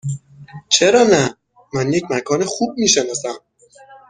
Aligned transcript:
چرا 0.73 1.03
نه؟ 1.11 1.23
من 1.73 1.87
یک 1.93 2.03
مکان 2.11 2.41
خوب 2.51 2.71
می 2.79 2.87
شناسم. 2.93 3.37